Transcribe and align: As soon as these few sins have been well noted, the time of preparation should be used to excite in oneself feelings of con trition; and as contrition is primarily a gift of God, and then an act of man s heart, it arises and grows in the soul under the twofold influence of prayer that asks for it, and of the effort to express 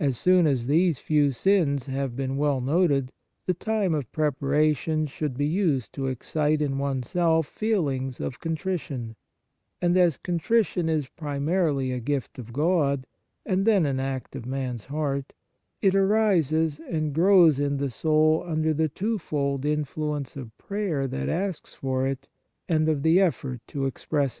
As 0.00 0.18
soon 0.18 0.48
as 0.48 0.66
these 0.66 0.98
few 0.98 1.30
sins 1.30 1.86
have 1.86 2.16
been 2.16 2.36
well 2.36 2.60
noted, 2.60 3.12
the 3.46 3.54
time 3.54 3.94
of 3.94 4.10
preparation 4.10 5.06
should 5.06 5.38
be 5.38 5.46
used 5.46 5.92
to 5.92 6.08
excite 6.08 6.60
in 6.60 6.78
oneself 6.78 7.46
feelings 7.46 8.18
of 8.18 8.40
con 8.40 8.56
trition; 8.56 9.14
and 9.80 9.96
as 9.96 10.16
contrition 10.16 10.88
is 10.88 11.06
primarily 11.06 11.92
a 11.92 12.00
gift 12.00 12.40
of 12.40 12.52
God, 12.52 13.06
and 13.46 13.64
then 13.64 13.86
an 13.86 14.00
act 14.00 14.34
of 14.34 14.44
man 14.46 14.74
s 14.74 14.84
heart, 14.86 15.32
it 15.80 15.94
arises 15.94 16.80
and 16.90 17.14
grows 17.14 17.60
in 17.60 17.76
the 17.76 17.88
soul 17.88 18.42
under 18.44 18.74
the 18.74 18.88
twofold 18.88 19.64
influence 19.64 20.34
of 20.34 20.58
prayer 20.58 21.06
that 21.06 21.28
asks 21.28 21.72
for 21.72 22.04
it, 22.04 22.26
and 22.68 22.88
of 22.88 23.04
the 23.04 23.20
effort 23.20 23.60
to 23.68 23.86
express 23.86 24.40